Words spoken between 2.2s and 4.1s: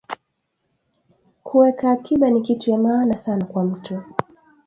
ni kitu yamaana sana kwa mtu